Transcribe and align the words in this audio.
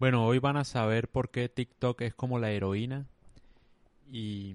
Bueno, 0.00 0.24
hoy 0.24 0.38
van 0.38 0.56
a 0.56 0.64
saber 0.64 1.08
por 1.08 1.30
qué 1.30 1.50
TikTok 1.50 2.00
es 2.00 2.14
como 2.14 2.38
la 2.38 2.50
heroína 2.50 3.06
y 4.10 4.54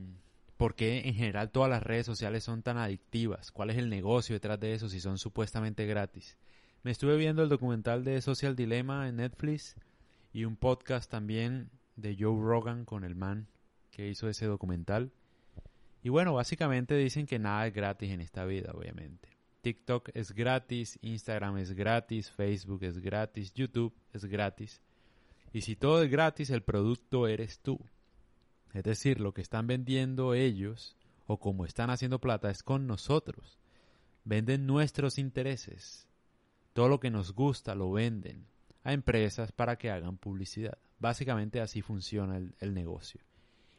por 0.58 0.74
qué 0.74 1.08
en 1.08 1.14
general 1.14 1.52
todas 1.52 1.70
las 1.70 1.84
redes 1.84 2.08
sociales 2.08 2.44
son 2.44 2.64
tan 2.64 2.78
adictivas. 2.78 3.52
¿Cuál 3.52 3.70
es 3.70 3.78
el 3.78 3.92
negocio 3.92 4.34
detrás 4.34 4.60
de 4.60 4.74
eso 4.74 4.90
si 4.90 5.00
son 5.00 5.20
supuestamente 5.20 5.86
gratis? 5.86 6.36
Me 6.82 6.90
estuve 6.90 7.16
viendo 7.16 7.44
el 7.44 7.50
documental 7.50 8.04
de 8.04 8.24
Social 8.24 8.56
Dilemma 8.56 9.08
en 9.08 9.18
Netflix 9.18 9.76
y 10.34 10.46
un 10.46 10.56
podcast 10.56 11.12
también 11.12 11.70
de 11.96 12.18
Joe 12.20 12.42
Rogan 12.42 12.84
con 12.84 13.04
el 13.04 13.14
man 13.14 13.46
que 13.92 14.10
hizo 14.10 14.28
ese 14.28 14.48
documental. 14.48 15.12
Y 16.02 16.10
bueno, 16.10 16.34
básicamente 16.34 16.96
dicen 16.98 17.28
que 17.28 17.38
nada 17.38 17.68
es 17.68 17.74
gratis 17.76 18.10
en 18.10 18.22
esta 18.22 18.46
vida, 18.46 18.72
obviamente. 18.74 19.30
TikTok 19.62 20.10
es 20.16 20.32
gratis, 20.32 20.98
Instagram 21.04 21.60
es 21.60 21.74
gratis, 21.74 22.32
Facebook 22.32 22.84
es 22.84 22.98
gratis, 22.98 23.54
YouTube 23.54 23.94
es 24.12 24.26
gratis. 24.26 24.82
Y 25.56 25.62
si 25.62 25.78
todo 25.78 26.04
es 26.04 26.12
gratis, 26.12 26.50
el 26.50 26.64
producto 26.64 27.30
eres 27.30 27.60
tú. 27.60 27.80
Es 28.74 28.84
decir, 28.84 29.22
lo 29.22 29.34
que 29.34 29.42
están 29.42 29.68
vendiendo 29.68 30.34
ellos 30.34 30.98
o 31.28 31.40
como 31.40 31.64
están 31.64 31.90
haciendo 31.90 32.20
plata 32.20 32.50
es 32.50 32.62
con 32.62 32.88
nosotros. 32.88 33.58
Venden 34.26 34.68
nuestros 34.68 35.18
intereses. 35.18 36.10
Todo 36.74 36.90
lo 36.90 37.00
que 37.00 37.10
nos 37.10 37.32
gusta 37.34 37.74
lo 37.74 37.90
venden 37.90 38.46
a 38.84 38.92
empresas 38.92 39.54
para 39.54 39.78
que 39.78 39.90
hagan 39.90 40.18
publicidad. 40.18 40.78
Básicamente 41.00 41.62
así 41.62 41.82
funciona 41.82 42.36
el, 42.36 42.54
el 42.60 42.74
negocio. 42.74 43.22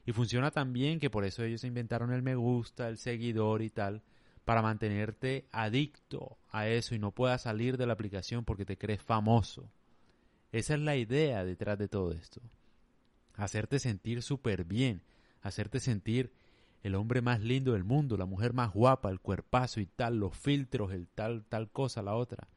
Y 0.07 0.13
funciona 0.13 0.51
también 0.51 0.99
que 0.99 1.11
por 1.11 1.27
eso 1.27 1.45
ellos 1.45 1.63
inventaron 1.63 2.11
el 2.11 2.23
me 2.23 2.37
gusta, 2.37 2.89
el 2.89 2.97
seguidor 2.97 3.61
y 3.61 3.69
tal, 3.69 4.01
para 4.47 4.63
mantenerte 4.63 5.47
adicto 5.53 6.39
a 6.49 6.69
eso 6.69 6.95
y 6.95 6.99
no 6.99 7.11
puedas 7.11 7.43
salir 7.43 7.77
de 7.77 7.85
la 7.85 7.93
aplicación 7.93 8.47
porque 8.47 8.65
te 8.65 8.79
crees 8.79 9.03
famoso. 9.03 9.69
Esa 10.53 10.75
es 10.75 10.81
la 10.81 10.97
idea 10.97 11.45
detrás 11.45 11.79
de 11.79 11.89
todo 11.89 12.13
esto. 12.13 12.41
Hacerte 13.35 13.79
sentir 13.79 14.23
súper 14.23 14.65
bien, 14.65 15.03
hacerte 15.43 15.81
sentir 15.81 16.33
el 16.83 16.95
hombre 16.95 17.21
más 17.21 17.41
lindo 17.41 17.73
del 17.73 17.85
mundo, 17.85 18.17
la 18.17 18.27
mujer 18.27 18.53
más 18.53 18.73
guapa, 18.73 19.11
el 19.11 19.21
cuerpazo 19.21 19.81
y 19.81 19.87
tal, 19.87 20.19
los 20.19 20.37
filtros, 20.37 20.93
el 20.93 21.09
tal, 21.09 21.45
tal 21.45 21.71
cosa, 21.71 22.03
la 22.03 22.15
otra. 22.15 22.49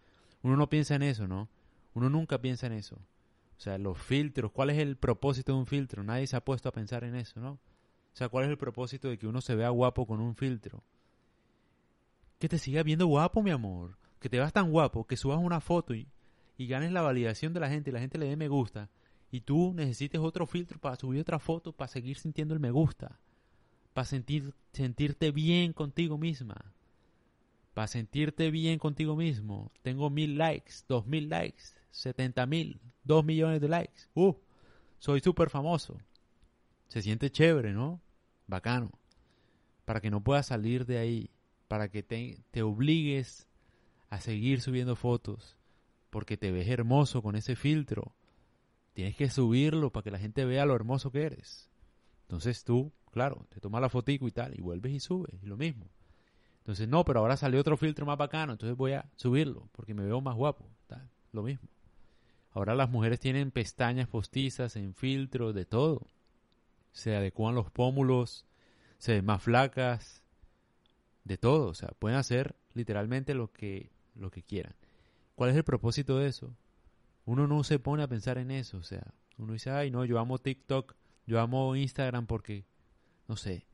Uno 0.41 0.55
no 0.55 0.69
piensa 0.69 0.95
en 0.95 1.03
eso, 1.03 1.28
¿no? 1.28 1.50
Uno 1.94 2.09
nunca 2.09 2.39
piensa 2.39 2.67
en 2.67 2.73
eso. 2.73 2.95
O 2.95 3.61
sea, 3.61 3.78
los 3.78 3.97
filtros, 3.97 4.52
¿cuál 4.52 4.69
es 4.69 4.78
el 4.78 4.95
propósito 4.95 5.52
de 5.52 5.59
un 5.59 5.66
filtro? 5.66 6.03
Nadie 6.03 6.28
se 6.28 6.38
ha 6.38 6.45
puesto 6.45 6.69
a 6.69 6.72
pensar 6.72 7.03
en 7.03 7.16
eso, 7.16 7.39
¿no? 7.41 7.53
O 7.53 7.59
sea, 8.13 8.30
¿cuál 8.30 8.45
es 8.45 8.52
el 8.52 8.58
propósito 8.58 9.09
de 9.09 9.17
que 9.17 9.28
uno 9.28 9.41
se 9.41 9.56
vea 9.56 9.69
guapo 9.69 10.08
con 10.08 10.22
un 10.22 10.35
filtro? 10.35 10.83
que 12.39 12.50
te 12.50 12.58
sigas 12.58 12.85
viendo 12.85 13.06
guapo, 13.06 13.44
mi 13.44 13.52
amor. 13.52 13.97
Que 14.19 14.30
te 14.30 14.38
veas 14.38 14.53
tan 14.53 14.72
guapo 14.72 15.06
que 15.06 15.17
subas 15.17 15.39
una 15.39 15.59
foto 15.59 15.94
y, 15.94 16.08
y 16.59 16.67
ganes 16.67 16.91
la 16.91 17.02
validación 17.02 17.53
de 17.53 17.61
la 17.61 17.69
gente 17.69 17.89
y 17.89 17.93
la 17.93 18.02
gente 18.02 18.17
le 18.17 18.27
dé 18.27 18.35
me 18.35 18.49
gusta. 18.49 18.89
Y 19.31 19.39
tú 19.39 19.71
necesites 19.73 20.19
otro 20.19 20.45
filtro 20.45 20.77
para 20.77 20.97
subir 20.97 21.21
otra 21.21 21.39
foto 21.39 21.71
para 21.71 21.88
seguir 21.88 22.17
sintiendo 22.17 22.53
el 22.53 22.59
me 22.59 22.69
gusta. 22.69 23.17
Para 23.93 24.03
sentir, 24.03 24.53
sentirte 24.73 25.31
bien 25.31 25.71
contigo 25.71 26.17
misma. 26.17 26.73
Para 27.73 27.88
sentirte 27.88 28.51
bien 28.51 28.77
contigo 28.77 29.16
mismo. 29.16 29.71
Tengo 29.83 30.09
mil 30.09 30.38
likes, 30.38 30.73
dos 30.85 31.07
mil 31.07 31.29
likes, 31.29 31.63
setenta 31.91 32.45
mil, 32.45 32.81
dos 33.05 33.23
millones 33.23 33.61
de 33.61 33.69
likes. 33.69 34.09
Uh, 34.13 34.33
soy 34.97 35.21
súper 35.21 35.49
famoso. 35.49 35.97
Se 36.89 37.01
siente 37.01 37.31
chévere, 37.31 37.71
¿no? 37.71 38.01
Bacano. 38.47 38.91
Para 39.85 40.01
que 40.01 40.11
no 40.11 40.21
puedas 40.21 40.47
salir 40.47 40.85
de 40.85 40.97
ahí 40.97 41.29
para 41.69 41.88
que 41.88 42.03
te, 42.03 42.44
te 42.51 42.63
obligues 42.63 43.47
a 44.09 44.19
seguir 44.19 44.59
subiendo 44.59 44.97
fotos 44.97 45.55
porque 46.09 46.38
te 46.38 46.52
ves 46.52 46.67
hermoso 46.67 47.21
con 47.21 47.35
ese 47.35 47.55
filtro. 47.55 48.13
Tienes 48.93 49.15
que 49.15 49.29
subirlo 49.29 49.91
para 49.91 50.03
que 50.03 50.11
la 50.11 50.19
gente 50.19 50.45
vea 50.45 50.66
lo 50.66 50.75
hermoso 50.75 51.11
que 51.11 51.23
eres. 51.23 51.69
Entonces 52.23 52.63
tú, 52.63 52.91
claro, 53.11 53.45
te 53.49 53.59
tomas 53.59 53.81
la 53.81 53.89
fotico 53.89 54.27
y 54.27 54.31
tal, 54.31 54.57
y 54.57 54.61
vuelves 54.61 54.91
y 54.93 54.99
subes, 54.99 55.41
y 55.41 55.45
lo 55.45 55.57
mismo. 55.57 55.85
Entonces, 56.59 56.88
no, 56.88 57.03
pero 57.03 57.22
ahora 57.22 57.38
salió 57.38 57.59
otro 57.59 57.78
filtro 57.78 58.06
más 58.06 58.17
bacano, 58.17 58.51
entonces 58.51 58.78
voy 58.78 58.94
a 58.94 59.09
subirlo, 59.16 59.69
porque 59.72 59.94
me 59.94 60.06
veo 60.06 60.22
más 60.22 60.35
guapo, 60.35 60.69
tal, 60.88 61.09
lo 61.31 61.41
mismo. 61.41 61.67
Ahora 62.51 62.75
las 62.75 62.89
mujeres 62.89 63.19
tienen 63.19 63.51
pestañas 63.51 64.07
postizas 64.07 64.75
en 64.75 64.94
filtro, 64.94 65.53
de 65.53 65.66
todo. 65.66 66.05
Se 66.91 67.16
adecuan 67.16 67.55
los 67.55 67.72
pómulos, 67.72 68.45
se 68.97 69.13
ven 69.13 69.25
más 69.25 69.41
flacas, 69.41 70.23
de 71.23 71.38
todo, 71.38 71.69
o 71.69 71.73
sea, 71.73 71.89
pueden 72.00 72.17
hacer 72.17 72.55
literalmente 72.73 73.34
lo 73.34 73.51
que, 73.51 73.91
lo 74.16 74.29
que 74.31 74.44
quieran. 74.44 74.75
¿Cuál 75.39 75.51
es 75.51 75.55
el 75.55 75.63
propósito 75.63 76.17
de 76.17 76.27
eso? 76.27 76.53
Uno 77.23 77.47
no 77.47 77.63
se 77.63 77.79
pone 77.79 78.03
a 78.03 78.09
pensar 78.09 78.38
en 78.38 78.51
eso, 78.51 78.79
o 78.79 78.83
sea, 78.83 79.13
uno 79.38 79.53
dice, 79.53 79.69
ay, 79.72 79.89
no, 79.89 80.03
yo 80.03 80.19
amo 80.19 80.38
TikTok, 80.38 80.97
yo 81.27 81.39
amo 81.39 81.77
Instagram 81.77 82.27
porque, 82.27 82.66
no 83.25 83.38
sé, 83.38 83.66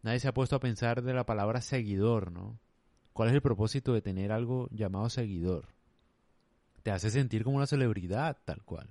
nadie 0.00 0.18
se 0.18 0.28
ha 0.28 0.32
puesto 0.32 0.56
a 0.56 0.60
pensar 0.60 1.02
de 1.02 1.12
la 1.12 1.26
palabra 1.26 1.60
seguidor, 1.60 2.32
¿no? 2.32 2.58
¿Cuál 3.12 3.28
es 3.28 3.34
el 3.34 3.42
propósito 3.42 3.92
de 3.92 4.00
tener 4.00 4.32
algo 4.32 4.66
llamado 4.70 5.10
seguidor? 5.10 5.66
Te 6.82 6.90
hace 6.90 7.10
sentir 7.10 7.44
como 7.44 7.58
una 7.58 7.66
celebridad, 7.66 8.38
tal 8.46 8.62
cual. 8.64 8.88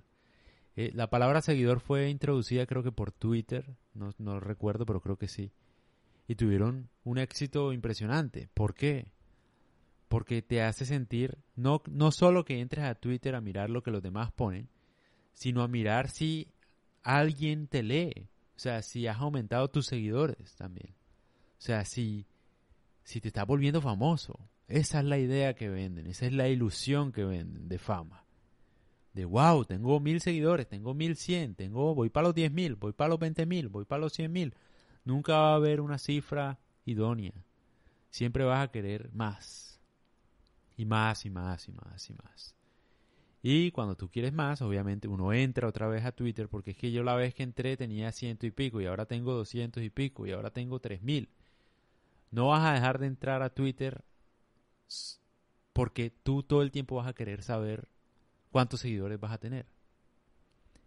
Eh, 0.75 0.91
la 0.93 1.09
palabra 1.09 1.41
seguidor 1.41 1.79
fue 1.79 2.11
introducida 2.11 2.67
creo 2.67 2.83
que 2.83 2.91
por 2.91 3.11
Twitter, 3.11 3.75
no, 3.95 4.13
no 4.19 4.39
recuerdo, 4.39 4.85
pero 4.85 5.01
creo 5.01 5.17
que 5.17 5.27
sí 5.27 5.51
y 6.27 6.35
tuvieron 6.35 6.89
un 7.03 7.17
éxito 7.17 7.73
impresionante. 7.73 8.49
¿Por 8.53 8.75
qué? 8.75 9.11
Porque 10.13 10.43
te 10.43 10.61
hace 10.61 10.85
sentir 10.85 11.39
no, 11.55 11.81
no 11.89 12.11
solo 12.11 12.45
que 12.45 12.59
entres 12.59 12.85
a 12.85 12.93
Twitter 12.93 13.33
a 13.33 13.41
mirar 13.41 13.71
lo 13.71 13.81
que 13.81 13.89
los 13.89 14.03
demás 14.03 14.31
ponen, 14.31 14.69
sino 15.33 15.63
a 15.63 15.67
mirar 15.67 16.07
si 16.07 16.49
alguien 17.01 17.65
te 17.65 17.81
lee. 17.81 18.29
O 18.55 18.59
sea, 18.59 18.83
si 18.83 19.07
has 19.07 19.17
aumentado 19.17 19.71
tus 19.71 19.87
seguidores 19.87 20.55
también. 20.55 20.93
O 21.57 21.61
sea, 21.63 21.83
si, 21.83 22.27
si 23.03 23.21
te 23.21 23.29
estás 23.29 23.47
volviendo 23.47 23.81
famoso. 23.81 24.39
Esa 24.67 24.99
es 24.99 25.05
la 25.05 25.17
idea 25.17 25.55
que 25.55 25.67
venden, 25.67 26.05
esa 26.05 26.27
es 26.27 26.33
la 26.33 26.47
ilusión 26.47 27.11
que 27.11 27.23
venden 27.23 27.67
de 27.67 27.79
fama. 27.79 28.23
De 29.15 29.25
wow, 29.25 29.65
tengo 29.65 29.99
mil 29.99 30.21
seguidores, 30.21 30.67
tengo 30.67 30.93
mil 30.93 31.15
cien, 31.15 31.55
tengo, 31.55 31.95
voy 31.95 32.11
para 32.11 32.27
los 32.27 32.35
diez 32.35 32.51
mil, 32.51 32.75
voy 32.75 32.93
para 32.93 33.09
los 33.09 33.19
veinte 33.19 33.47
mil, 33.47 33.67
voy 33.67 33.85
para 33.85 34.01
los 34.01 34.13
cien 34.13 34.31
mil. 34.31 34.53
Nunca 35.05 35.39
va 35.39 35.53
a 35.53 35.55
haber 35.55 35.81
una 35.81 35.97
cifra 35.97 36.59
idónea. 36.85 37.33
Siempre 38.11 38.43
vas 38.43 38.63
a 38.63 38.71
querer 38.71 39.11
más. 39.11 39.72
Y 40.77 40.85
más 40.85 41.25
y 41.25 41.29
más 41.29 41.67
y 41.67 41.71
más 41.71 42.09
y 42.09 42.13
más. 42.13 42.55
Y 43.45 43.71
cuando 43.71 43.95
tú 43.95 44.09
quieres 44.09 44.31
más, 44.31 44.61
obviamente 44.61 45.09
uno 45.09 45.33
entra 45.33 45.67
otra 45.67 45.87
vez 45.87 46.05
a 46.05 46.13
Twitter 46.13 46.47
porque 46.47 46.71
es 46.71 46.77
que 46.77 46.93
yo 46.93 47.03
la 47.03 47.15
vez 47.15 47.35
que 47.35 47.43
entré 47.43 47.75
tenía 47.75 48.11
ciento 48.13 48.45
y 48.45 48.51
pico 48.51 48.79
y 48.79 48.85
ahora 48.85 49.05
tengo 49.05 49.33
doscientos 49.33 49.83
y 49.83 49.89
pico 49.89 50.25
y 50.25 50.31
ahora 50.31 50.51
tengo 50.51 50.79
tres 50.79 51.01
mil. 51.01 51.29
No 52.31 52.47
vas 52.47 52.63
a 52.63 52.73
dejar 52.73 52.99
de 52.99 53.07
entrar 53.07 53.43
a 53.43 53.49
Twitter 53.49 54.03
porque 55.73 56.09
tú 56.09 56.41
todo 56.41 56.61
el 56.61 56.71
tiempo 56.71 56.95
vas 56.95 57.07
a 57.07 57.13
querer 57.13 57.43
saber 57.43 57.89
cuántos 58.49 58.79
seguidores 58.79 59.19
vas 59.19 59.33
a 59.33 59.39
tener. 59.39 59.65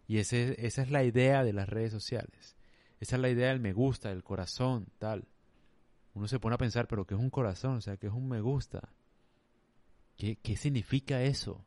Y 0.07 0.17
ese, 0.17 0.55
esa 0.65 0.81
es 0.81 0.89
la 0.89 1.03
idea 1.03 1.43
de 1.43 1.53
las 1.53 1.69
redes 1.69 1.91
sociales. 1.91 2.55
Esa 2.99 3.17
es 3.17 3.21
la 3.21 3.29
idea 3.29 3.49
del 3.49 3.59
me 3.59 3.73
gusta, 3.73 4.09
del 4.09 4.23
corazón, 4.23 4.87
tal. 4.97 5.27
Uno 6.15 6.27
se 6.27 6.39
pone 6.39 6.55
a 6.55 6.57
pensar, 6.57 6.87
pero 6.87 7.05
¿qué 7.05 7.13
es 7.13 7.19
un 7.19 7.29
corazón? 7.29 7.77
O 7.77 7.81
sea, 7.81 7.97
¿qué 7.97 8.07
es 8.07 8.13
un 8.13 8.27
me 8.27 8.41
gusta? 8.41 8.89
¿Qué, 10.17 10.35
qué 10.37 10.57
significa 10.57 11.21
eso? 11.23 11.65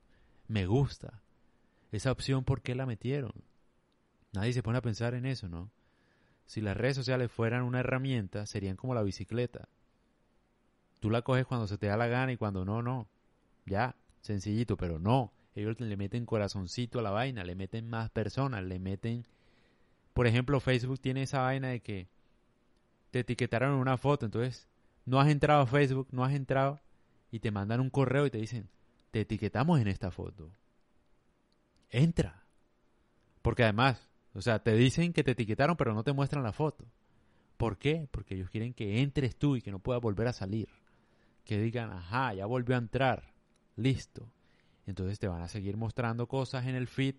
Me 0.48 0.66
gusta. 0.66 1.22
Esa 1.92 2.12
opción, 2.12 2.44
¿por 2.44 2.62
qué 2.62 2.74
la 2.74 2.86
metieron? 2.86 3.32
Nadie 4.32 4.52
se 4.52 4.62
pone 4.62 4.78
a 4.78 4.82
pensar 4.82 5.14
en 5.14 5.26
eso, 5.26 5.48
¿no? 5.48 5.70
Si 6.46 6.60
las 6.60 6.76
redes 6.76 6.96
sociales 6.96 7.30
fueran 7.30 7.62
una 7.62 7.80
herramienta, 7.80 8.46
serían 8.46 8.76
como 8.76 8.94
la 8.94 9.02
bicicleta. 9.02 9.68
Tú 10.98 11.10
la 11.10 11.22
coges 11.22 11.46
cuando 11.46 11.66
se 11.66 11.78
te 11.78 11.86
da 11.86 11.96
la 11.96 12.08
gana 12.08 12.32
y 12.32 12.36
cuando 12.36 12.64
no, 12.64 12.82
no. 12.82 13.08
Ya, 13.66 13.96
sencillito, 14.20 14.76
pero 14.76 14.98
no. 14.98 15.32
Ellos 15.54 15.80
le 15.80 15.96
meten 15.96 16.26
corazoncito 16.26 16.98
a 16.98 17.02
la 17.02 17.10
vaina, 17.10 17.44
le 17.44 17.54
meten 17.54 17.88
más 17.88 18.10
personas, 18.10 18.62
le 18.64 18.78
meten 18.78 19.24
por 20.12 20.26
ejemplo, 20.26 20.60
Facebook 20.60 21.00
tiene 21.00 21.22
esa 21.22 21.40
vaina 21.40 21.68
de 21.68 21.80
que 21.80 22.08
te 23.10 23.20
etiquetaron 23.20 23.74
en 23.74 23.78
una 23.78 23.96
foto, 23.96 24.26
entonces 24.26 24.68
no 25.04 25.20
has 25.20 25.28
entrado 25.28 25.62
a 25.62 25.66
Facebook, 25.66 26.08
no 26.10 26.24
has 26.24 26.34
entrado 26.34 26.80
y 27.30 27.40
te 27.40 27.50
mandan 27.50 27.80
un 27.80 27.90
correo 27.90 28.26
y 28.26 28.30
te 28.30 28.38
dicen, 28.38 28.68
te 29.10 29.22
etiquetamos 29.22 29.80
en 29.80 29.88
esta 29.88 30.10
foto. 30.10 30.50
Entra. 31.90 32.44
Porque 33.42 33.64
además, 33.64 34.08
o 34.34 34.42
sea, 34.42 34.62
te 34.62 34.74
dicen 34.74 35.12
que 35.12 35.24
te 35.24 35.32
etiquetaron 35.32 35.76
pero 35.76 35.94
no 35.94 36.04
te 36.04 36.12
muestran 36.12 36.44
la 36.44 36.52
foto. 36.52 36.84
¿Por 37.56 37.78
qué? 37.78 38.08
Porque 38.10 38.34
ellos 38.34 38.50
quieren 38.50 38.72
que 38.72 39.00
entres 39.00 39.36
tú 39.36 39.56
y 39.56 39.62
que 39.62 39.70
no 39.70 39.80
puedas 39.80 40.00
volver 40.00 40.28
a 40.28 40.32
salir. 40.32 40.68
Que 41.44 41.58
digan, 41.60 41.90
ajá, 41.90 42.34
ya 42.34 42.46
volvió 42.46 42.74
a 42.74 42.78
entrar. 42.78 43.34
Listo. 43.76 44.30
Entonces 44.86 45.18
te 45.18 45.28
van 45.28 45.42
a 45.42 45.48
seguir 45.48 45.76
mostrando 45.76 46.26
cosas 46.26 46.66
en 46.66 46.74
el 46.74 46.88
feed 46.88 47.16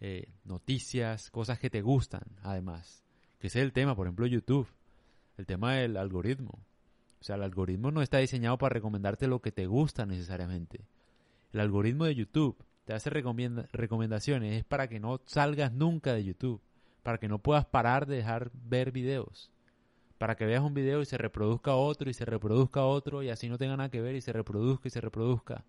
eh, 0.00 0.32
noticias, 0.44 1.30
cosas 1.30 1.58
que 1.58 1.68
te 1.68 1.82
gustan, 1.82 2.22
además. 2.42 3.04
Que 3.38 3.48
ese 3.48 3.60
es 3.60 3.64
el 3.64 3.72
tema, 3.72 3.94
por 3.94 4.06
ejemplo, 4.06 4.26
YouTube. 4.26 4.68
El 5.36 5.46
tema 5.46 5.74
del 5.74 5.96
algoritmo. 5.96 6.58
O 7.20 7.24
sea, 7.24 7.36
el 7.36 7.42
algoritmo 7.42 7.90
no 7.90 8.00
está 8.00 8.18
diseñado 8.18 8.56
para 8.56 8.72
recomendarte 8.72 9.26
lo 9.26 9.40
que 9.40 9.52
te 9.52 9.66
gusta 9.66 10.06
necesariamente. 10.06 10.80
El 11.52 11.60
algoritmo 11.60 12.06
de 12.06 12.14
YouTube 12.14 12.56
te 12.84 12.94
hace 12.94 13.10
recomendaciones, 13.10 14.56
es 14.56 14.64
para 14.64 14.88
que 14.88 15.00
no 15.00 15.20
salgas 15.26 15.72
nunca 15.72 16.14
de 16.14 16.24
YouTube, 16.24 16.62
para 17.02 17.18
que 17.18 17.28
no 17.28 17.38
puedas 17.38 17.66
parar 17.66 18.06
de 18.06 18.16
dejar 18.16 18.50
ver 18.54 18.90
videos, 18.90 19.50
para 20.16 20.34
que 20.34 20.46
veas 20.46 20.62
un 20.62 20.74
video 20.74 21.02
y 21.02 21.06
se 21.06 21.18
reproduzca 21.18 21.74
otro 21.74 22.08
y 22.08 22.14
se 22.14 22.24
reproduzca 22.24 22.84
otro 22.84 23.22
y 23.22 23.28
así 23.28 23.48
no 23.48 23.58
tenga 23.58 23.76
nada 23.76 23.90
que 23.90 24.00
ver 24.00 24.14
y 24.14 24.22
se 24.22 24.32
reproduzca 24.32 24.88
y 24.88 24.90
se 24.90 25.00
reproduzca, 25.00 25.64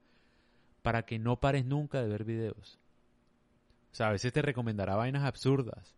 para 0.82 1.04
que 1.04 1.20
no 1.20 1.40
pares 1.40 1.66
nunca 1.66 2.02
de 2.02 2.08
ver 2.08 2.24
videos. 2.24 2.80
O 3.92 3.96
sea, 3.96 4.08
a 4.08 4.12
veces 4.12 4.32
te 4.32 4.42
recomendará 4.42 4.96
vainas 4.96 5.26
absurdas, 5.26 5.96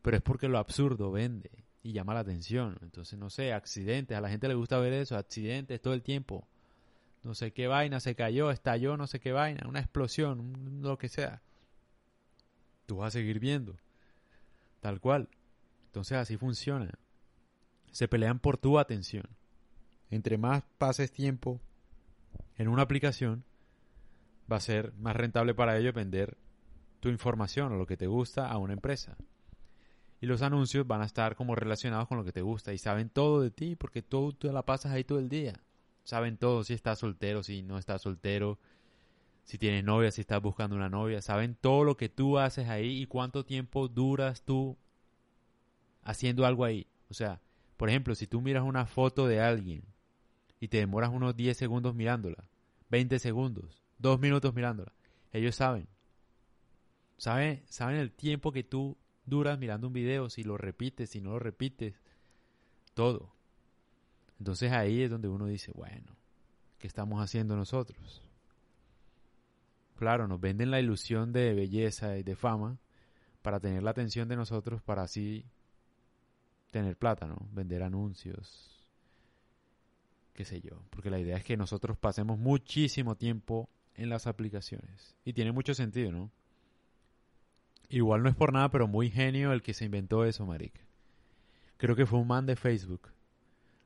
pero 0.00 0.16
es 0.16 0.22
porque 0.22 0.48
lo 0.48 0.58
absurdo 0.58 1.12
vende 1.12 1.50
y 1.84 1.92
llama 1.92 2.14
la 2.14 2.20
atención. 2.20 2.76
Entonces, 2.82 3.16
no 3.16 3.30
sé, 3.30 3.52
accidentes, 3.52 4.16
a 4.16 4.20
la 4.20 4.28
gente 4.28 4.48
le 4.48 4.54
gusta 4.54 4.78
ver 4.78 4.92
eso, 4.92 5.16
accidentes 5.16 5.80
todo 5.80 5.94
el 5.94 6.02
tiempo 6.02 6.44
no 7.24 7.34
sé 7.34 7.52
qué 7.52 7.66
vaina, 7.66 8.00
se 8.00 8.14
cayó, 8.14 8.50
estalló, 8.50 8.96
no 8.96 9.06
sé 9.06 9.18
qué 9.18 9.32
vaina, 9.32 9.66
una 9.66 9.80
explosión, 9.80 10.82
lo 10.82 10.98
que 10.98 11.08
sea. 11.08 11.40
Tú 12.86 12.98
vas 12.98 13.08
a 13.08 13.18
seguir 13.18 13.40
viendo. 13.40 13.76
Tal 14.80 15.00
cual. 15.00 15.28
Entonces 15.86 16.18
así 16.18 16.36
funciona. 16.36 16.90
Se 17.92 18.08
pelean 18.08 18.38
por 18.38 18.58
tu 18.58 18.78
atención. 18.78 19.24
Entre 20.10 20.36
más 20.36 20.62
pases 20.76 21.12
tiempo 21.12 21.60
en 22.58 22.68
una 22.68 22.82
aplicación, 22.82 23.42
va 24.50 24.56
a 24.56 24.60
ser 24.60 24.92
más 24.98 25.16
rentable 25.16 25.54
para 25.54 25.78
ellos 25.78 25.94
vender 25.94 26.36
tu 27.00 27.08
información 27.08 27.72
o 27.72 27.76
lo 27.76 27.86
que 27.86 27.96
te 27.96 28.06
gusta 28.06 28.50
a 28.50 28.58
una 28.58 28.74
empresa. 28.74 29.16
Y 30.24 30.26
los 30.26 30.40
anuncios 30.40 30.86
van 30.86 31.02
a 31.02 31.04
estar 31.04 31.36
como 31.36 31.54
relacionados 31.54 32.08
con 32.08 32.16
lo 32.16 32.24
que 32.24 32.32
te 32.32 32.40
gusta 32.40 32.72
y 32.72 32.78
saben 32.78 33.10
todo 33.10 33.42
de 33.42 33.50
ti 33.50 33.76
porque 33.76 34.00
tú 34.00 34.32
te 34.32 34.50
la 34.50 34.62
pasas 34.64 34.92
ahí 34.92 35.04
todo 35.04 35.18
el 35.18 35.28
día. 35.28 35.52
Saben 36.02 36.38
todo 36.38 36.64
si 36.64 36.72
estás 36.72 37.00
soltero, 37.00 37.42
si 37.42 37.60
no 37.60 37.76
estás 37.76 38.00
soltero, 38.00 38.58
si 39.42 39.58
tienes 39.58 39.84
novia, 39.84 40.10
si 40.10 40.22
estás 40.22 40.40
buscando 40.40 40.76
una 40.76 40.88
novia. 40.88 41.20
Saben 41.20 41.54
todo 41.54 41.84
lo 41.84 41.98
que 41.98 42.08
tú 42.08 42.38
haces 42.38 42.70
ahí 42.70 43.02
y 43.02 43.06
cuánto 43.06 43.44
tiempo 43.44 43.86
duras 43.86 44.40
tú 44.40 44.78
haciendo 46.02 46.46
algo 46.46 46.64
ahí. 46.64 46.86
O 47.10 47.12
sea, 47.12 47.42
por 47.76 47.90
ejemplo, 47.90 48.14
si 48.14 48.26
tú 48.26 48.40
miras 48.40 48.62
una 48.62 48.86
foto 48.86 49.26
de 49.26 49.42
alguien 49.42 49.84
y 50.58 50.68
te 50.68 50.78
demoras 50.78 51.10
unos 51.10 51.36
10 51.36 51.54
segundos 51.54 51.94
mirándola, 51.94 52.48
20 52.88 53.18
segundos, 53.18 53.82
2 53.98 54.18
minutos 54.18 54.54
mirándola, 54.54 54.94
ellos 55.34 55.54
saben. 55.54 55.86
Saben, 57.18 57.62
saben 57.68 57.96
el 57.96 58.10
tiempo 58.10 58.52
que 58.52 58.64
tú 58.64 58.96
duras 59.26 59.58
mirando 59.58 59.86
un 59.86 59.92
video, 59.92 60.28
si 60.30 60.44
lo 60.44 60.56
repites, 60.56 61.10
si 61.10 61.20
no 61.20 61.30
lo 61.30 61.38
repites, 61.38 62.00
todo. 62.94 63.32
Entonces 64.38 64.72
ahí 64.72 65.02
es 65.02 65.10
donde 65.10 65.28
uno 65.28 65.46
dice, 65.46 65.72
bueno, 65.72 66.16
¿qué 66.78 66.86
estamos 66.86 67.22
haciendo 67.22 67.56
nosotros? 67.56 68.22
Claro, 69.96 70.26
nos 70.26 70.40
venden 70.40 70.70
la 70.70 70.80
ilusión 70.80 71.32
de 71.32 71.54
belleza 71.54 72.18
y 72.18 72.22
de 72.22 72.36
fama 72.36 72.78
para 73.42 73.60
tener 73.60 73.82
la 73.82 73.90
atención 73.90 74.28
de 74.28 74.36
nosotros 74.36 74.82
para 74.82 75.02
así 75.02 75.44
tener 76.70 76.96
plata, 76.96 77.26
¿no? 77.26 77.48
Vender 77.52 77.82
anuncios, 77.82 78.84
qué 80.32 80.44
sé 80.44 80.60
yo. 80.60 80.82
Porque 80.90 81.10
la 81.10 81.20
idea 81.20 81.36
es 81.36 81.44
que 81.44 81.56
nosotros 81.56 81.96
pasemos 81.96 82.38
muchísimo 82.38 83.16
tiempo 83.16 83.68
en 83.94 84.08
las 84.08 84.26
aplicaciones. 84.26 85.14
Y 85.24 85.32
tiene 85.32 85.52
mucho 85.52 85.74
sentido, 85.74 86.10
¿no? 86.10 86.30
Igual 87.94 88.24
no 88.24 88.28
es 88.28 88.34
por 88.34 88.52
nada, 88.52 88.72
pero 88.72 88.88
muy 88.88 89.08
genio 89.08 89.52
el 89.52 89.62
que 89.62 89.72
se 89.72 89.84
inventó 89.84 90.24
eso, 90.24 90.44
marica. 90.44 90.80
Creo 91.76 91.94
que 91.94 92.06
fue 92.06 92.18
un 92.18 92.26
man 92.26 92.44
de 92.44 92.56
Facebook 92.56 93.12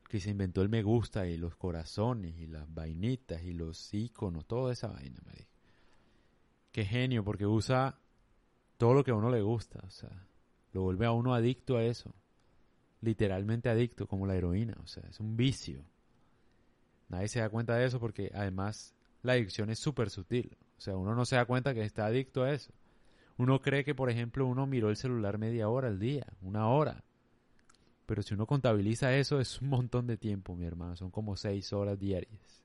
que 0.09 0.19
se 0.19 0.31
inventó 0.31 0.63
el 0.63 0.71
me 0.71 0.83
gusta 0.83 1.27
y 1.27 1.37
los 1.37 1.57
corazones 1.57 2.35
y 2.39 2.47
las 2.47 2.73
vainitas 2.73 3.43
y 3.43 3.53
los 3.53 3.93
iconos, 3.93 4.47
toda 4.47 4.73
esa 4.73 4.89
vaina, 4.89 5.19
dijo. 5.37 5.51
Qué 6.73 6.87
genio, 6.87 7.23
porque 7.23 7.45
usa 7.45 7.99
todo 8.79 8.95
lo 8.95 9.05
que 9.05 9.11
a 9.11 9.15
uno 9.15 9.29
le 9.29 9.43
gusta, 9.43 9.81
o 9.87 9.91
sea, 9.91 10.27
lo 10.73 10.81
vuelve 10.81 11.05
a 11.05 11.13
uno 11.13 11.35
adicto 11.35 11.77
a 11.77 11.85
eso. 11.85 12.15
Literalmente 13.03 13.69
adicto, 13.69 14.07
como 14.07 14.27
la 14.27 14.37
heroína, 14.37 14.79
o 14.83 14.87
sea, 14.87 15.03
es 15.11 15.21
un 15.21 15.37
vicio. 15.37 15.85
Nadie 17.11 17.29
se 17.29 17.41
da 17.41 17.51
cuenta 17.51 17.77
de 17.77 17.85
eso 17.85 18.01
porque 18.01 18.31
además 18.35 18.95
la 19.23 19.33
adicción 19.33 19.69
es 19.69 19.79
súper 19.79 20.09
sutil. 20.09 20.57
O 20.79 20.81
sea, 20.81 20.97
uno 20.97 21.15
no 21.15 21.27
se 21.27 21.37
da 21.37 21.45
cuenta 21.45 21.75
que 21.75 21.83
está 21.83 22.07
adicto 22.07 22.45
a 22.45 22.53
eso. 22.55 22.73
Uno 23.39 23.63
cree 23.63 23.85
que, 23.85 23.95
por 23.95 24.11
ejemplo, 24.11 24.47
uno 24.47 24.67
miró 24.67 24.91
el 24.91 24.97
celular 24.97 25.39
media 25.39 25.69
hora 25.69 25.89
al 25.89 25.99
día, 25.99 26.27
una 26.43 26.69
hora. 26.69 27.05
Pero 28.05 28.23
si 28.23 28.35
uno 28.35 28.47
contabiliza 28.47 29.15
eso, 29.17 29.39
es 29.39 29.63
un 29.63 29.69
montón 29.69 30.07
de 30.07 30.17
tiempo, 30.17 30.57
mi 30.57 30.67
hermano. 30.67 30.97
Son 30.97 31.11
como 31.11 31.37
seis 31.37 31.73
horas 31.73 31.99
diarias. 31.99 32.63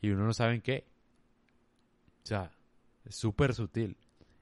Y 0.00 0.10
uno 0.10 0.24
no 0.24 0.34
sabe 0.34 0.56
en 0.56 0.60
qué. 0.60 0.84
O 2.24 2.26
sea, 2.26 2.50
es 3.04 3.14
súper 3.14 3.54
sutil. 3.54 3.96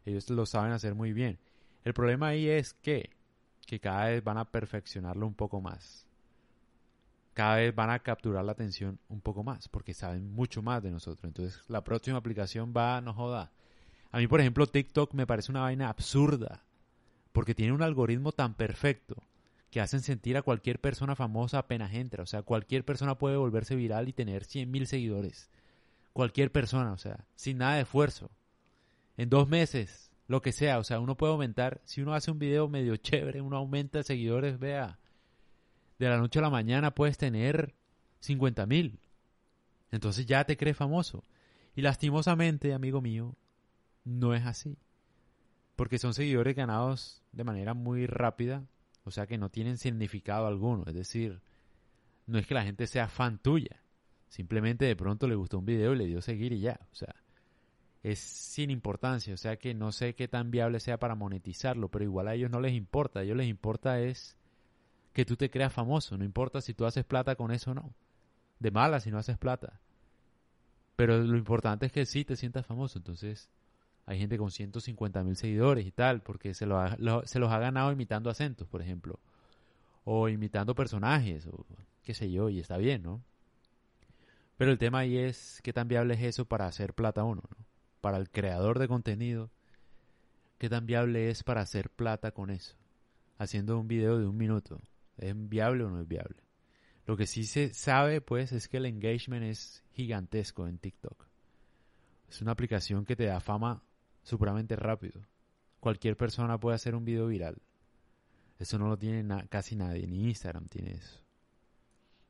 Ellos 0.06 0.30
lo 0.30 0.46
saben 0.46 0.72
hacer 0.72 0.94
muy 0.94 1.12
bien. 1.12 1.38
El 1.84 1.94
problema 1.94 2.28
ahí 2.28 2.48
es 2.48 2.74
que, 2.74 3.10
que 3.66 3.80
cada 3.80 4.06
vez 4.06 4.24
van 4.24 4.38
a 4.38 4.44
perfeccionarlo 4.44 5.26
un 5.26 5.34
poco 5.34 5.60
más. 5.60 6.06
Cada 7.34 7.56
vez 7.56 7.74
van 7.74 7.90
a 7.90 7.98
capturar 7.98 8.44
la 8.44 8.52
atención 8.52 8.98
un 9.08 9.20
poco 9.20 9.42
más, 9.42 9.68
porque 9.68 9.94
saben 9.94 10.32
mucho 10.32 10.62
más 10.62 10.82
de 10.82 10.90
nosotros. 10.90 11.24
Entonces, 11.24 11.60
la 11.68 11.82
próxima 11.82 12.18
aplicación 12.18 12.72
va, 12.76 13.00
no 13.00 13.12
joda. 13.14 13.50
A 14.12 14.18
mí, 14.18 14.26
por 14.26 14.40
ejemplo, 14.40 14.66
TikTok 14.66 15.14
me 15.14 15.26
parece 15.26 15.50
una 15.50 15.62
vaina 15.62 15.88
absurda, 15.88 16.62
porque 17.32 17.54
tiene 17.54 17.72
un 17.72 17.82
algoritmo 17.82 18.32
tan 18.32 18.54
perfecto 18.54 19.16
que 19.70 19.80
hacen 19.80 20.02
sentir 20.02 20.36
a 20.36 20.42
cualquier 20.42 20.80
persona 20.80 21.16
famosa 21.16 21.58
apenas 21.58 21.94
entra. 21.94 22.22
O 22.22 22.26
sea, 22.26 22.42
cualquier 22.42 22.84
persona 22.84 23.16
puede 23.16 23.38
volverse 23.38 23.74
viral 23.74 24.08
y 24.08 24.12
tener 24.12 24.44
100.000 24.44 24.84
seguidores. 24.84 25.50
Cualquier 26.12 26.52
persona, 26.52 26.92
o 26.92 26.98
sea, 26.98 27.24
sin 27.36 27.56
nada 27.56 27.76
de 27.76 27.82
esfuerzo. 27.82 28.30
En 29.16 29.30
dos 29.30 29.48
meses, 29.48 30.12
lo 30.28 30.42
que 30.42 30.52
sea, 30.52 30.78
o 30.78 30.84
sea, 30.84 31.00
uno 31.00 31.16
puede 31.16 31.32
aumentar, 31.32 31.80
si 31.84 32.02
uno 32.02 32.12
hace 32.12 32.30
un 32.30 32.38
video 32.38 32.68
medio 32.68 32.96
chévere, 32.96 33.40
uno 33.40 33.56
aumenta 33.56 34.02
seguidores, 34.02 34.58
vea, 34.58 34.98
de 35.98 36.08
la 36.10 36.18
noche 36.18 36.38
a 36.38 36.42
la 36.42 36.50
mañana 36.50 36.94
puedes 36.94 37.16
tener 37.16 37.74
50.000. 38.22 38.98
Entonces 39.90 40.26
ya 40.26 40.44
te 40.44 40.58
crees 40.58 40.76
famoso. 40.76 41.24
Y 41.74 41.80
lastimosamente, 41.80 42.74
amigo 42.74 43.00
mío, 43.00 43.36
no 44.04 44.34
es 44.34 44.44
así. 44.44 44.78
Porque 45.76 45.98
son 45.98 46.14
seguidores 46.14 46.54
ganados 46.54 47.22
de 47.32 47.44
manera 47.44 47.74
muy 47.74 48.06
rápida 48.06 48.66
o 49.04 49.10
sea 49.10 49.26
que 49.26 49.38
no 49.38 49.50
tienen 49.50 49.78
significado 49.78 50.46
alguno. 50.46 50.84
Es 50.86 50.94
decir, 50.94 51.40
no 52.26 52.38
es 52.38 52.46
que 52.46 52.54
la 52.54 52.64
gente 52.64 52.86
sea 52.86 53.08
fan 53.08 53.38
tuya. 53.38 53.82
Simplemente 54.28 54.84
de 54.84 54.96
pronto 54.96 55.26
le 55.26 55.34
gustó 55.34 55.58
un 55.58 55.66
video 55.66 55.92
y 55.92 55.96
le 55.96 56.06
dio 56.06 56.22
seguir 56.22 56.52
y 56.52 56.60
ya. 56.60 56.80
O 56.92 56.94
sea, 56.94 57.14
es 58.02 58.18
sin 58.18 58.70
importancia. 58.70 59.34
O 59.34 59.36
sea 59.36 59.56
que 59.58 59.74
no 59.74 59.92
sé 59.92 60.14
qué 60.14 60.28
tan 60.28 60.50
viable 60.50 60.80
sea 60.80 60.98
para 60.98 61.14
monetizarlo, 61.14 61.88
pero 61.88 62.04
igual 62.04 62.28
a 62.28 62.34
ellos 62.34 62.50
no 62.50 62.60
les 62.60 62.74
importa. 62.74 63.20
A 63.20 63.22
ellos 63.24 63.36
les 63.36 63.48
importa 63.48 64.00
es 64.00 64.36
que 65.12 65.24
tú 65.24 65.36
te 65.36 65.50
creas 65.50 65.72
famoso. 65.72 66.16
No 66.16 66.24
importa 66.24 66.60
si 66.60 66.74
tú 66.74 66.86
haces 66.86 67.04
plata 67.04 67.34
con 67.34 67.50
eso 67.50 67.72
o 67.72 67.74
no. 67.74 67.92
De 68.60 68.70
mala 68.70 69.00
si 69.00 69.10
no 69.10 69.18
haces 69.18 69.36
plata. 69.36 69.80
Pero 70.94 71.18
lo 71.18 71.36
importante 71.36 71.86
es 71.86 71.92
que 71.92 72.06
sí 72.06 72.24
te 72.24 72.36
sientas 72.36 72.64
famoso. 72.66 72.98
Entonces, 72.98 73.50
hay 74.06 74.18
gente 74.18 74.36
con 74.36 74.50
150 74.50 75.22
mil 75.22 75.36
seguidores 75.36 75.86
y 75.86 75.92
tal, 75.92 76.22
porque 76.22 76.54
se, 76.54 76.66
lo 76.66 77.24
se 77.24 77.38
los 77.38 77.52
ha 77.52 77.58
ganado 77.58 77.92
imitando 77.92 78.30
acentos, 78.30 78.66
por 78.66 78.82
ejemplo. 78.82 79.20
O 80.04 80.28
imitando 80.28 80.74
personajes, 80.74 81.46
o 81.46 81.64
qué 82.02 82.12
sé 82.12 82.30
yo, 82.30 82.48
y 82.48 82.58
está 82.58 82.76
bien, 82.76 83.02
¿no? 83.02 83.22
Pero 84.56 84.72
el 84.72 84.78
tema 84.78 85.00
ahí 85.00 85.16
es 85.16 85.60
qué 85.62 85.72
tan 85.72 85.88
viable 85.88 86.14
es 86.14 86.22
eso 86.22 86.44
para 86.44 86.66
hacer 86.66 86.94
plata 86.94 87.22
uno, 87.22 87.42
¿no? 87.48 87.64
Para 88.00 88.18
el 88.18 88.30
creador 88.30 88.80
de 88.80 88.88
contenido, 88.88 89.50
qué 90.58 90.68
tan 90.68 90.86
viable 90.86 91.30
es 91.30 91.44
para 91.44 91.60
hacer 91.60 91.90
plata 91.90 92.32
con 92.32 92.50
eso. 92.50 92.76
Haciendo 93.38 93.78
un 93.78 93.86
video 93.86 94.18
de 94.18 94.26
un 94.26 94.36
minuto. 94.36 94.80
¿Es 95.16 95.34
viable 95.36 95.84
o 95.84 95.90
no 95.90 96.00
es 96.00 96.08
viable? 96.08 96.42
Lo 97.06 97.16
que 97.16 97.26
sí 97.26 97.44
se 97.44 97.72
sabe, 97.74 98.20
pues, 98.20 98.52
es 98.52 98.68
que 98.68 98.78
el 98.78 98.86
engagement 98.86 99.44
es 99.44 99.84
gigantesco 99.92 100.66
en 100.66 100.78
TikTok. 100.78 101.26
Es 102.28 102.42
una 102.42 102.52
aplicación 102.52 103.04
que 103.04 103.16
te 103.16 103.26
da 103.26 103.40
fama 103.40 103.82
supremamente 104.22 104.76
rápido. 104.76 105.20
Cualquier 105.80 106.16
persona 106.16 106.58
puede 106.58 106.76
hacer 106.76 106.94
un 106.94 107.04
video 107.04 107.26
viral. 107.26 107.60
Eso 108.58 108.78
no 108.78 108.88
lo 108.88 108.96
tiene 108.96 109.26
casi 109.48 109.74
nadie, 109.74 110.06
ni 110.06 110.28
Instagram 110.28 110.66
tiene 110.66 110.92
eso. 110.92 111.20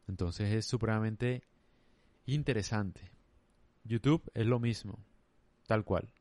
Entonces 0.08 0.52
es 0.52 0.66
supremamente 0.66 1.42
interesante. 2.26 3.11
YouTube 3.84 4.22
es 4.34 4.46
lo 4.46 4.58
mismo, 4.58 4.99
tal 5.66 5.84
cual. 5.84 6.12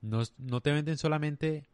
No, 0.00 0.22
no 0.38 0.60
te 0.60 0.72
venden 0.72 0.96
solamente, 0.98 1.66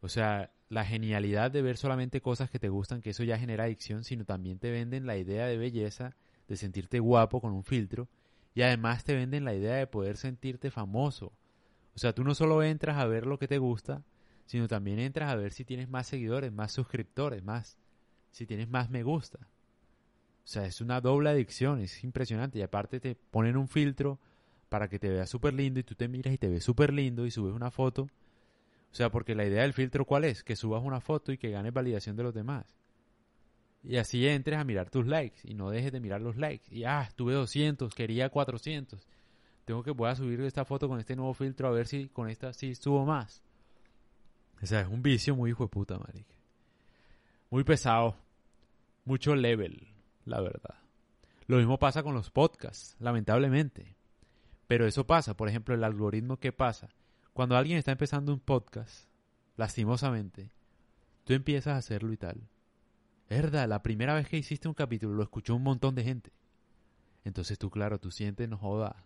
o 0.00 0.08
sea, 0.08 0.52
la 0.68 0.84
genialidad 0.84 1.50
de 1.50 1.62
ver 1.62 1.76
solamente 1.76 2.20
cosas 2.20 2.50
que 2.50 2.58
te 2.58 2.68
gustan, 2.68 3.00
que 3.00 3.10
eso 3.10 3.24
ya 3.24 3.38
genera 3.38 3.64
adicción, 3.64 4.04
sino 4.04 4.24
también 4.24 4.58
te 4.58 4.70
venden 4.70 5.06
la 5.06 5.16
idea 5.16 5.46
de 5.46 5.56
belleza, 5.56 6.14
de 6.46 6.56
sentirte 6.56 7.00
guapo 7.00 7.40
con 7.40 7.52
un 7.52 7.64
filtro, 7.64 8.08
y 8.54 8.62
además 8.62 9.04
te 9.04 9.14
venden 9.14 9.44
la 9.44 9.54
idea 9.54 9.76
de 9.76 9.86
poder 9.86 10.16
sentirte 10.16 10.70
famoso, 10.70 11.32
o 11.98 12.00
sea, 12.00 12.12
tú 12.12 12.22
no 12.22 12.32
solo 12.32 12.62
entras 12.62 12.96
a 12.96 13.06
ver 13.06 13.26
lo 13.26 13.40
que 13.40 13.48
te 13.48 13.58
gusta, 13.58 14.04
sino 14.46 14.68
también 14.68 15.00
entras 15.00 15.32
a 15.32 15.34
ver 15.34 15.52
si 15.52 15.64
tienes 15.64 15.88
más 15.88 16.06
seguidores, 16.06 16.52
más 16.52 16.70
suscriptores, 16.70 17.42
más, 17.42 17.76
si 18.30 18.46
tienes 18.46 18.68
más 18.68 18.88
me 18.88 19.02
gusta. 19.02 19.40
O 19.40 20.46
sea, 20.46 20.64
es 20.64 20.80
una 20.80 21.00
doble 21.00 21.30
adicción, 21.30 21.80
es 21.80 22.04
impresionante. 22.04 22.60
Y 22.60 22.62
aparte 22.62 23.00
te 23.00 23.16
ponen 23.16 23.56
un 23.56 23.66
filtro 23.66 24.20
para 24.68 24.88
que 24.88 25.00
te 25.00 25.10
veas 25.10 25.28
súper 25.28 25.54
lindo 25.54 25.80
y 25.80 25.82
tú 25.82 25.96
te 25.96 26.06
miras 26.06 26.32
y 26.32 26.38
te 26.38 26.48
ves 26.48 26.62
súper 26.62 26.92
lindo 26.92 27.26
y 27.26 27.32
subes 27.32 27.52
una 27.52 27.72
foto. 27.72 28.02
O 28.02 28.94
sea, 28.94 29.10
porque 29.10 29.34
la 29.34 29.44
idea 29.44 29.62
del 29.62 29.72
filtro 29.72 30.04
cuál 30.04 30.22
es? 30.22 30.44
Que 30.44 30.54
subas 30.54 30.84
una 30.84 31.00
foto 31.00 31.32
y 31.32 31.38
que 31.38 31.50
ganes 31.50 31.72
validación 31.72 32.14
de 32.14 32.22
los 32.22 32.32
demás. 32.32 32.78
Y 33.82 33.96
así 33.96 34.24
entres 34.28 34.56
a 34.56 34.62
mirar 34.62 34.88
tus 34.88 35.04
likes 35.04 35.40
y 35.42 35.54
no 35.54 35.70
dejes 35.70 35.90
de 35.90 35.98
mirar 35.98 36.20
los 36.20 36.36
likes. 36.36 36.72
Y 36.72 36.84
ah, 36.84 37.08
tuve 37.16 37.34
200, 37.34 37.92
quería 37.92 38.28
400. 38.28 39.04
Tengo 39.68 39.82
que 39.82 39.90
voy 39.90 40.08
a 40.08 40.16
subir 40.16 40.40
esta 40.40 40.64
foto 40.64 40.88
con 40.88 40.98
este 40.98 41.14
nuevo 41.14 41.34
filtro 41.34 41.68
a 41.68 41.72
ver 41.72 41.86
si 41.86 42.08
con 42.08 42.30
esta 42.30 42.54
sí 42.54 42.74
subo 42.74 43.04
más. 43.04 43.42
O 44.62 44.66
sea, 44.66 44.80
es 44.80 44.88
un 44.88 45.02
vicio 45.02 45.36
muy 45.36 45.50
hijo 45.50 45.64
de 45.64 45.68
puta, 45.68 45.98
marica. 45.98 46.34
Muy 47.50 47.64
pesado. 47.64 48.16
Mucho 49.04 49.34
level, 49.34 49.86
la 50.24 50.40
verdad. 50.40 50.76
Lo 51.48 51.58
mismo 51.58 51.78
pasa 51.78 52.02
con 52.02 52.14
los 52.14 52.30
podcasts, 52.30 52.96
lamentablemente. 52.98 53.94
Pero 54.66 54.86
eso 54.86 55.06
pasa, 55.06 55.36
por 55.36 55.50
ejemplo, 55.50 55.74
el 55.74 55.84
algoritmo 55.84 56.38
que 56.38 56.50
pasa. 56.50 56.88
Cuando 57.34 57.54
alguien 57.54 57.76
está 57.76 57.92
empezando 57.92 58.32
un 58.32 58.40
podcast, 58.40 59.06
lastimosamente, 59.58 60.50
tú 61.24 61.34
empiezas 61.34 61.74
a 61.74 61.76
hacerlo 61.76 62.10
y 62.14 62.16
tal. 62.16 62.48
Es 63.28 63.52
la 63.52 63.82
primera 63.82 64.14
vez 64.14 64.28
que 64.28 64.38
hiciste 64.38 64.66
un 64.66 64.72
capítulo 64.72 65.12
lo 65.12 65.22
escuchó 65.22 65.54
un 65.54 65.62
montón 65.62 65.94
de 65.94 66.04
gente. 66.04 66.32
Entonces 67.22 67.58
tú, 67.58 67.68
claro, 67.68 68.00
tú 68.00 68.10
sientes, 68.10 68.48
no 68.48 68.56
joda. 68.56 69.04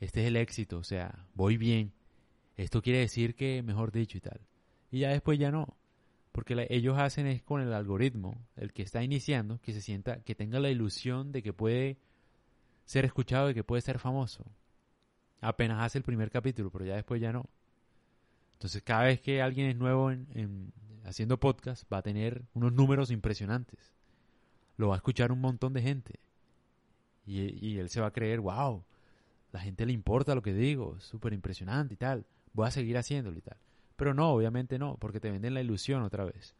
Este 0.00 0.22
es 0.22 0.26
el 0.26 0.36
éxito, 0.36 0.78
o 0.78 0.84
sea, 0.84 1.26
voy 1.34 1.56
bien. 1.56 1.92
Esto 2.56 2.82
quiere 2.82 3.00
decir 3.00 3.34
que, 3.34 3.62
mejor 3.62 3.92
dicho 3.92 4.18
y 4.18 4.20
tal. 4.20 4.40
Y 4.90 5.00
ya 5.00 5.10
después 5.10 5.38
ya 5.38 5.50
no. 5.50 5.76
Porque 6.32 6.66
ellos 6.70 6.98
hacen 6.98 7.26
es 7.26 7.42
con 7.42 7.62
el 7.62 7.72
algoritmo, 7.72 8.46
el 8.56 8.72
que 8.72 8.82
está 8.82 9.02
iniciando, 9.02 9.58
que 9.62 9.72
se 9.72 9.80
sienta, 9.80 10.20
que 10.22 10.34
tenga 10.34 10.60
la 10.60 10.68
ilusión 10.68 11.32
de 11.32 11.42
que 11.42 11.54
puede 11.54 11.98
ser 12.84 13.06
escuchado 13.06 13.50
y 13.50 13.54
que 13.54 13.64
puede 13.64 13.80
ser 13.80 13.98
famoso. 13.98 14.44
Apenas 15.40 15.82
hace 15.82 15.98
el 15.98 16.04
primer 16.04 16.30
capítulo, 16.30 16.70
pero 16.70 16.84
ya 16.84 16.94
después 16.96 17.20
ya 17.20 17.32
no. 17.32 17.48
Entonces 18.54 18.82
cada 18.82 19.04
vez 19.04 19.20
que 19.20 19.40
alguien 19.40 19.68
es 19.68 19.76
nuevo 19.76 20.10
en, 20.10 20.72
haciendo 21.04 21.40
podcast 21.40 21.90
va 21.90 21.98
a 21.98 22.02
tener 22.02 22.44
unos 22.52 22.72
números 22.72 23.10
impresionantes. 23.10 23.94
Lo 24.76 24.88
va 24.88 24.96
a 24.96 24.98
escuchar 24.98 25.32
un 25.32 25.40
montón 25.40 25.72
de 25.72 25.82
gente. 25.82 26.20
Y, 27.24 27.66
y 27.66 27.78
él 27.78 27.88
se 27.88 28.00
va 28.00 28.08
a 28.08 28.12
creer, 28.12 28.40
wow, 28.40 28.84
la 29.56 29.62
gente 29.62 29.86
le 29.86 29.92
importa 29.94 30.34
lo 30.34 30.42
que 30.42 30.52
digo, 30.52 31.00
súper 31.00 31.32
impresionante 31.32 31.94
y 31.94 31.96
tal. 31.96 32.26
Voy 32.52 32.68
a 32.68 32.70
seguir 32.70 32.98
haciéndolo 32.98 33.38
y 33.38 33.40
tal. 33.40 33.56
Pero 33.96 34.12
no, 34.12 34.30
obviamente 34.30 34.78
no, 34.78 34.98
porque 34.98 35.18
te 35.18 35.30
venden 35.30 35.54
la 35.54 35.62
ilusión 35.62 36.02
otra 36.02 36.26
vez. 36.26 36.54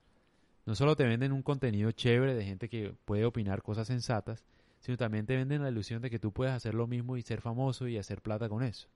No 0.64 0.74
solo 0.74 0.96
te 0.96 1.04
venden 1.04 1.32
un 1.32 1.42
contenido 1.42 1.92
chévere 1.92 2.34
de 2.34 2.42
gente 2.42 2.70
que 2.70 2.94
puede 3.04 3.26
opinar 3.26 3.62
cosas 3.62 3.86
sensatas, 3.86 4.44
sino 4.80 4.96
también 4.96 5.26
te 5.26 5.36
venden 5.36 5.62
la 5.62 5.68
ilusión 5.68 6.00
de 6.00 6.08
que 6.08 6.18
tú 6.18 6.32
puedes 6.32 6.54
hacer 6.54 6.72
lo 6.72 6.86
mismo 6.86 7.18
y 7.18 7.22
ser 7.22 7.42
famoso 7.42 7.86
y 7.86 7.98
hacer 7.98 8.22
plata 8.22 8.48
con 8.48 8.62
eso. 8.62 8.88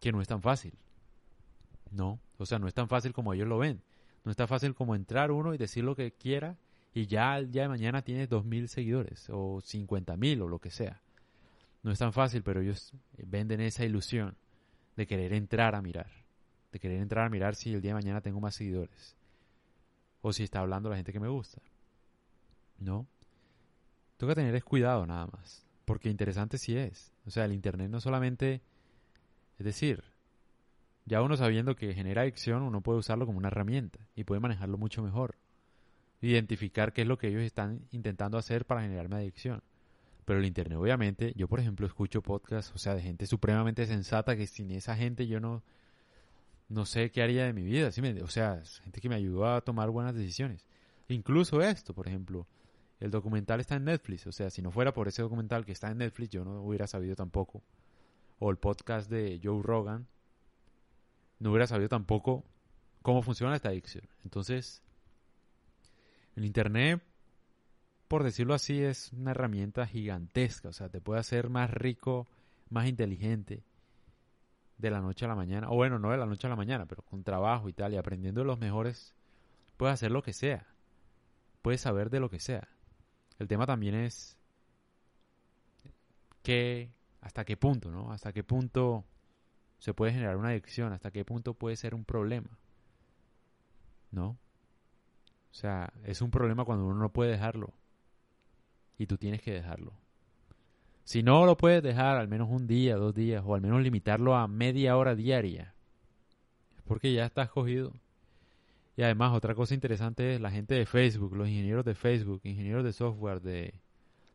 Que 0.00 0.10
no 0.10 0.22
es 0.22 0.28
tan 0.28 0.40
fácil. 0.40 0.72
No, 1.90 2.18
o 2.38 2.46
sea, 2.46 2.58
no 2.58 2.66
es 2.66 2.72
tan 2.72 2.88
fácil 2.88 3.12
como 3.12 3.34
ellos 3.34 3.46
lo 3.46 3.58
ven. 3.58 3.82
No 4.24 4.30
es 4.30 4.38
tan 4.38 4.48
fácil 4.48 4.74
como 4.74 4.94
entrar 4.94 5.32
uno 5.32 5.52
y 5.52 5.58
decir 5.58 5.84
lo 5.84 5.94
que 5.94 6.12
quiera 6.12 6.56
y 6.94 7.06
ya 7.06 7.36
el 7.36 7.52
día 7.52 7.62
de 7.62 7.68
mañana 7.68 8.00
tienes 8.00 8.30
dos 8.30 8.46
mil 8.46 8.70
seguidores 8.70 9.28
o 9.30 9.60
cincuenta 9.60 10.16
mil 10.16 10.40
o 10.40 10.48
lo 10.48 10.60
que 10.60 10.70
sea. 10.70 11.02
No 11.82 11.90
es 11.92 11.98
tan 11.98 12.12
fácil, 12.12 12.42
pero 12.42 12.60
ellos 12.60 12.92
venden 13.16 13.60
esa 13.60 13.84
ilusión 13.84 14.36
de 14.96 15.06
querer 15.06 15.32
entrar 15.32 15.74
a 15.74 15.82
mirar. 15.82 16.10
De 16.72 16.78
querer 16.78 17.00
entrar 17.00 17.26
a 17.26 17.30
mirar 17.30 17.54
si 17.54 17.72
el 17.72 17.80
día 17.80 17.90
de 17.90 18.00
mañana 18.00 18.20
tengo 18.20 18.40
más 18.40 18.54
seguidores. 18.54 19.16
O 20.20 20.32
si 20.32 20.44
está 20.44 20.60
hablando 20.60 20.90
la 20.90 20.96
gente 20.96 21.12
que 21.12 21.20
me 21.20 21.28
gusta. 21.28 21.60
¿No? 22.78 23.06
Toca 24.18 24.34
tener 24.34 24.62
cuidado 24.62 25.06
nada 25.06 25.26
más. 25.26 25.66
Porque 25.86 26.10
interesante 26.10 26.58
sí 26.58 26.76
es. 26.76 27.12
O 27.26 27.30
sea, 27.30 27.44
el 27.44 27.52
Internet 27.52 27.90
no 27.90 28.00
solamente... 28.00 28.60
Es 29.58 29.64
decir, 29.64 30.02
ya 31.04 31.22
uno 31.22 31.36
sabiendo 31.36 31.76
que 31.76 31.92
genera 31.92 32.22
adicción, 32.22 32.62
uno 32.62 32.80
puede 32.82 32.98
usarlo 32.98 33.26
como 33.26 33.38
una 33.38 33.48
herramienta 33.48 33.98
y 34.14 34.24
puede 34.24 34.40
manejarlo 34.40 34.78
mucho 34.78 35.02
mejor. 35.02 35.36
Identificar 36.20 36.92
qué 36.92 37.02
es 37.02 37.08
lo 37.08 37.18
que 37.18 37.28
ellos 37.28 37.42
están 37.42 37.86
intentando 37.90 38.38
hacer 38.38 38.64
para 38.64 38.82
generarme 38.82 39.16
adicción. 39.16 39.62
Pero 40.30 40.38
el 40.38 40.46
Internet, 40.46 40.78
obviamente, 40.78 41.32
yo 41.34 41.48
por 41.48 41.58
ejemplo 41.58 41.88
escucho 41.88 42.22
podcasts, 42.22 42.70
o 42.72 42.78
sea, 42.78 42.94
de 42.94 43.02
gente 43.02 43.26
supremamente 43.26 43.84
sensata 43.84 44.36
que 44.36 44.46
sin 44.46 44.70
esa 44.70 44.94
gente 44.94 45.26
yo 45.26 45.40
no, 45.40 45.64
no 46.68 46.86
sé 46.86 47.10
qué 47.10 47.20
haría 47.20 47.46
de 47.46 47.52
mi 47.52 47.64
vida. 47.64 47.90
¿sí 47.90 48.00
o 48.00 48.28
sea, 48.28 48.62
gente 48.84 49.00
que 49.00 49.08
me 49.08 49.16
ayudó 49.16 49.52
a 49.52 49.60
tomar 49.60 49.90
buenas 49.90 50.14
decisiones. 50.14 50.68
Incluso 51.08 51.62
esto, 51.62 51.94
por 51.94 52.06
ejemplo, 52.06 52.46
el 53.00 53.10
documental 53.10 53.58
está 53.58 53.74
en 53.74 53.86
Netflix, 53.86 54.24
o 54.28 54.30
sea, 54.30 54.50
si 54.50 54.62
no 54.62 54.70
fuera 54.70 54.94
por 54.94 55.08
ese 55.08 55.20
documental 55.20 55.64
que 55.64 55.72
está 55.72 55.90
en 55.90 55.98
Netflix, 55.98 56.30
yo 56.30 56.44
no 56.44 56.62
hubiera 56.62 56.86
sabido 56.86 57.16
tampoco. 57.16 57.64
O 58.38 58.52
el 58.52 58.56
podcast 58.56 59.10
de 59.10 59.40
Joe 59.42 59.60
Rogan, 59.64 60.06
no 61.40 61.50
hubiera 61.50 61.66
sabido 61.66 61.88
tampoco 61.88 62.44
cómo 63.02 63.22
funciona 63.22 63.56
esta 63.56 63.70
adicción. 63.70 64.08
Entonces, 64.22 64.80
el 66.36 66.44
Internet, 66.44 67.02
por 68.10 68.24
decirlo 68.24 68.54
así, 68.54 68.82
es 68.82 69.12
una 69.12 69.30
herramienta 69.30 69.86
gigantesca, 69.86 70.70
o 70.70 70.72
sea, 70.72 70.88
te 70.88 71.00
puede 71.00 71.20
hacer 71.20 71.48
más 71.48 71.70
rico, 71.70 72.26
más 72.68 72.88
inteligente 72.88 73.62
de 74.78 74.90
la 74.90 75.00
noche 75.00 75.26
a 75.26 75.28
la 75.28 75.36
mañana, 75.36 75.70
o 75.70 75.76
bueno, 75.76 76.00
no 76.00 76.10
de 76.10 76.16
la 76.16 76.26
noche 76.26 76.48
a 76.48 76.50
la 76.50 76.56
mañana, 76.56 76.86
pero 76.86 77.02
con 77.02 77.22
trabajo 77.22 77.68
y 77.68 77.72
tal, 77.72 77.94
y 77.94 77.98
aprendiendo 77.98 78.40
de 78.40 78.48
los 78.48 78.58
mejores, 78.58 79.14
puedes 79.76 79.94
hacer 79.94 80.10
lo 80.10 80.24
que 80.24 80.32
sea, 80.32 80.66
puedes 81.62 81.82
saber 81.82 82.10
de 82.10 82.18
lo 82.18 82.28
que 82.28 82.40
sea. 82.40 82.66
El 83.38 83.46
tema 83.46 83.64
también 83.64 83.94
es 83.94 84.36
que 86.42 86.90
hasta 87.20 87.44
qué 87.44 87.56
punto, 87.56 87.92
¿no? 87.92 88.10
Hasta 88.10 88.32
qué 88.32 88.42
punto 88.42 89.04
se 89.78 89.94
puede 89.94 90.10
generar 90.10 90.36
una 90.36 90.48
adicción, 90.48 90.92
hasta 90.92 91.12
qué 91.12 91.24
punto 91.24 91.54
puede 91.54 91.76
ser 91.76 91.94
un 91.94 92.04
problema. 92.04 92.58
¿No? 94.10 94.30
O 94.30 95.54
sea, 95.54 95.92
es 96.02 96.22
un 96.22 96.32
problema 96.32 96.64
cuando 96.64 96.86
uno 96.86 96.98
no 96.98 97.12
puede 97.12 97.30
dejarlo. 97.30 97.72
Y 99.00 99.06
tú 99.06 99.16
tienes 99.16 99.40
que 99.40 99.54
dejarlo. 99.54 99.94
Si 101.04 101.22
no 101.22 101.46
lo 101.46 101.56
puedes 101.56 101.82
dejar 101.82 102.18
al 102.18 102.28
menos 102.28 102.50
un 102.50 102.66
día, 102.66 102.96
dos 102.96 103.14
días, 103.14 103.42
o 103.46 103.54
al 103.54 103.62
menos 103.62 103.80
limitarlo 103.82 104.36
a 104.36 104.46
media 104.46 104.94
hora 104.98 105.14
diaria, 105.14 105.74
es 106.76 106.82
porque 106.82 107.10
ya 107.14 107.24
estás 107.24 107.48
cogido. 107.48 107.94
Y 108.98 109.02
además, 109.02 109.32
otra 109.32 109.54
cosa 109.54 109.72
interesante 109.72 110.34
es 110.34 110.40
la 110.42 110.50
gente 110.50 110.74
de 110.74 110.84
Facebook, 110.84 111.34
los 111.34 111.48
ingenieros 111.48 111.82
de 111.86 111.94
Facebook, 111.94 112.42
ingenieros 112.44 112.84
de 112.84 112.92
software, 112.92 113.40
de, 113.40 113.72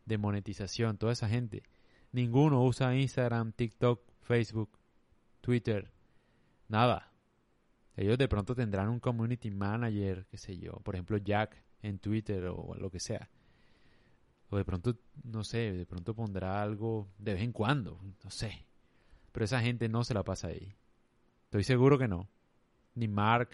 de 0.04 0.18
monetización, 0.18 0.98
toda 0.98 1.14
esa 1.14 1.30
gente. 1.30 1.62
Ninguno 2.12 2.64
usa 2.64 2.98
Instagram, 2.98 3.52
TikTok, 3.52 4.02
Facebook, 4.24 4.80
Twitter, 5.42 5.92
nada. 6.70 7.12
Ellos 7.96 8.18
de 8.18 8.28
pronto 8.28 8.56
tendrán 8.56 8.90
un 8.90 9.00
community 9.00 9.52
manager, 9.52 10.26
qué 10.32 10.38
sé 10.38 10.58
yo, 10.58 10.72
por 10.84 10.96
ejemplo 10.96 11.18
Jack 11.18 11.56
en 11.84 12.00
Twitter 12.00 12.46
o 12.48 12.74
lo 12.74 12.90
que 12.90 13.00
sea. 13.00 13.30
O 14.50 14.58
de 14.58 14.66
pronto, 14.66 14.96
no 15.24 15.44
sé, 15.44 15.74
de 15.74 15.86
pronto 15.86 16.14
pondrá 16.14 16.62
algo 16.62 17.08
de 17.18 17.34
vez 17.34 17.44
en 17.44 17.52
cuando, 17.52 18.00
no 18.24 18.30
sé. 18.30 18.66
Pero 19.32 19.46
esa 19.46 19.62
gente 19.62 19.90
no 19.90 20.04
se 20.04 20.14
la 20.14 20.24
pasa 20.24 20.48
ahí. 20.48 20.74
Estoy 21.46 21.64
seguro 21.64 21.98
que 21.98 22.08
no. 22.08 22.28
Ni 22.94 23.08
Mark, 23.08 23.50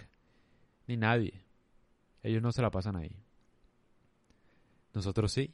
ni 0.88 0.98
nadie. 0.98 1.43
Ellos 2.24 2.41
no 2.41 2.51
se 2.51 2.62
la 2.62 2.69
pasan 2.69 2.95
ahí. 2.95 3.15
Nosotros 4.93 5.31
sí, 5.31 5.53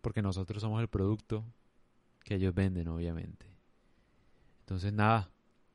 porque 0.00 0.22
nosotros 0.22 0.62
somos 0.62 0.80
el 0.80 0.88
producto 0.88 1.44
que 2.22 2.34
ellos 2.34 2.54
venden, 2.54 2.88
obviamente. 2.88 3.46
Entonces, 4.60 4.92
nada, 4.92 5.30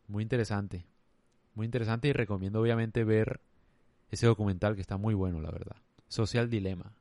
muy 0.07 0.23
interesante. 0.23 0.85
Muy 1.53 1.65
interesante 1.65 2.07
y 2.07 2.13
recomiendo 2.13 2.61
obviamente 2.61 3.03
ver 3.03 3.41
ese 4.09 4.27
documental 4.27 4.75
que 4.75 4.81
está 4.81 4.97
muy 4.97 5.13
bueno, 5.13 5.41
la 5.41 5.51
verdad. 5.51 5.77
Social 6.07 6.49
Dilema. 6.49 6.93